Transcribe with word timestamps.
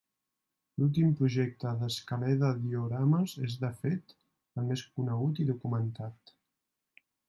L'últim 0.79 1.11
projecte 1.19 1.73
d'Escaler 1.83 2.33
de 2.45 2.51
diorames, 2.63 3.37
és 3.51 3.61
de 3.67 3.73
fet, 3.85 4.19
el 4.63 4.69
més 4.73 4.89
conegut 4.99 5.45
i 5.47 5.51
documentat. 5.55 6.39